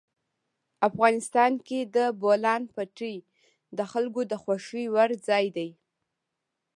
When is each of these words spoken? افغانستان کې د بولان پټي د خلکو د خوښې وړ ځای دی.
افغانستان 0.89 1.51
کې 1.67 1.79
د 1.95 1.97
بولان 2.21 2.61
پټي 2.75 3.15
د 3.77 3.79
خلکو 3.91 4.21
د 4.31 4.33
خوښې 4.43 4.83
وړ 4.93 5.09
ځای 5.27 5.45
دی. 5.57 5.69